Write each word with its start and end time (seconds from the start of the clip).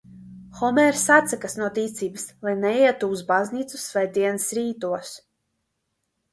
Homērs 0.61 1.03
atsakās 1.15 1.55
no 1.59 1.67
ticības, 1.75 2.25
lai 2.49 2.55
neietu 2.63 3.11
uz 3.17 3.23
baznīcu 3.29 3.85
svētdienas 3.87 4.51
rītos. 4.61 5.17